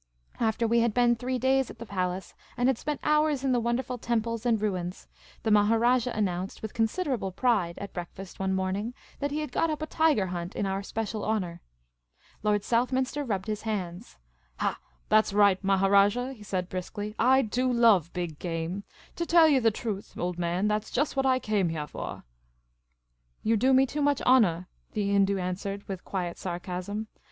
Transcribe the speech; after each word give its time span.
After 0.39 0.65
we 0.67 0.79
had 0.79 0.95
been 0.95 1.15
three 1.15 1.37
days 1.37 1.69
at 1.69 1.77
the 1.77 1.85
palace 1.85 2.33
and 2.57 2.67
had 2.67 2.79
spent 2.79 2.99
hours 3.03 3.43
in 3.43 3.51
the 3.51 3.59
wonderful 3.59 3.99
temples 3.99 4.47
and 4.47 4.59
ruins, 4.59 5.07
the 5.43 5.51
Maharajah 5.51 6.17
announced 6.17 6.63
with 6.63 6.73
considerable 6.73 7.31
pride 7.31 7.77
at 7.77 7.93
breakfast 7.93 8.39
one 8.39 8.51
morning 8.55 8.95
that 9.19 9.29
he 9.29 9.41
had 9.41 9.51
got 9.51 9.69
up 9.69 9.79
a 9.79 9.85
tiger 9.85 10.25
hunt 10.25 10.55
in 10.55 10.65
our 10.65 10.81
special 10.81 11.23
honour. 11.23 11.61
lyord 12.43 12.63
Southminster 12.63 13.23
rubbed 13.23 13.45
his 13.45 13.61
hands," 13.61 14.17
Ha, 14.57 14.79
that 15.09 15.27
's 15.27 15.33
right, 15.33 15.63
Maharaj," 15.63 16.15
he 16.33 16.41
said, 16.41 16.67
briskly." 16.67 17.13
I 17.39 17.43
do 17.43 17.71
love 17.71 18.11
big 18.11 18.39
game. 18.39 18.83
To 19.17 19.25
tell 19.27 19.47
yah 19.47 19.59
the 19.59 19.69
truth, 19.69 20.17
old 20.17 20.39
man, 20.39 20.67
that 20.67 20.83
's 20.83 20.89
just 20.89 21.15
what 21.15 21.27
I 21.27 21.37
came 21.37 21.69
heah 21.69 21.85
for. 21.85 22.23
''*' 23.15 23.43
You 23.43 23.55
do 23.55 23.71
me 23.71 23.85
too 23.85 24.01
much 24.01 24.19
honour," 24.23 24.67
the 24.93 25.11
Hindoo 25.11 25.37
answered, 25.37 25.87
with 25.87 26.03
quiet 26.03 26.39
sarcasm. 26.39 27.05